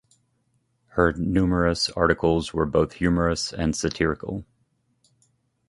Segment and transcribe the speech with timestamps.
[0.97, 4.43] Her numerous articles were both humorous and satirical.